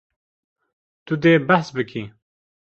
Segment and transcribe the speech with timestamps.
[1.05, 2.03] Tu dê behs bikî.